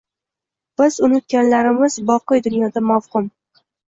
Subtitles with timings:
[0.81, 3.29] Biz unutganlarimiz boqiy dunyoda mavhum.